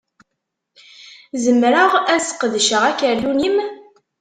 Zemreɣ 1.43 1.91
ad 2.13 2.21
ssqedceɣ 2.23 2.81
akeryun-im? 2.89 3.57